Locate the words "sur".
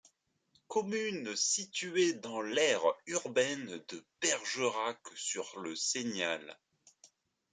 5.13-5.59